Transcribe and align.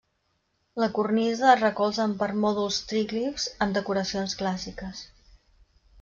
La 0.83 0.87
cornisa 0.93 1.51
es 1.55 1.59
recolza 1.63 2.07
en 2.11 2.15
permòdols 2.23 2.79
tríglifs 2.91 3.45
amb 3.65 3.77
decoracions 3.79 4.33
clàssiques. 4.41 5.03